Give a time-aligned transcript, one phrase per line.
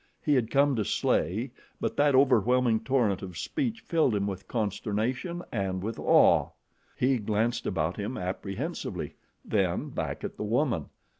[0.19, 5.43] He had come to slay, but that overwhelming torrent of speech filled him with consternation
[5.51, 6.49] and with awe.
[6.97, 9.13] He glanced about him apprehensively,
[9.45, 10.89] then back at the woman.